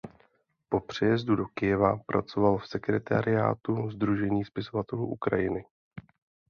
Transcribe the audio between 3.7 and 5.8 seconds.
Sdružení spisovatelů Ukrajiny.